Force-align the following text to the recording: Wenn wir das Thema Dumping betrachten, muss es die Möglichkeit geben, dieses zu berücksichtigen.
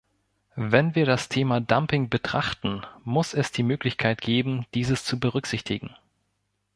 Wenn 0.55 0.95
wir 0.95 1.05
das 1.05 1.29
Thema 1.29 1.61
Dumping 1.61 2.09
betrachten, 2.09 2.81
muss 3.03 3.35
es 3.35 3.51
die 3.51 3.61
Möglichkeit 3.61 4.19
geben, 4.19 4.65
dieses 4.73 5.05
zu 5.05 5.19
berücksichtigen. 5.19 5.95